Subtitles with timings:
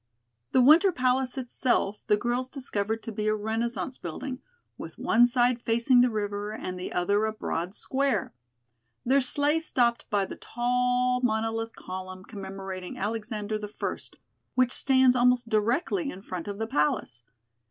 [0.51, 4.41] The Winter Palace itself the girls discovered to be a Renaissance building,
[4.75, 8.33] with one side facing the river and the other a broad square.
[9.05, 14.15] Their sleigh stopped by the tall monolith column commemorating Alexander the First,
[14.55, 17.21] which stands almost directly in front of the Palace.